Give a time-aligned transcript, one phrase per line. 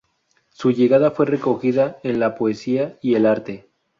[0.49, 3.69] Su llegada fue recogida en la poesía y el arte.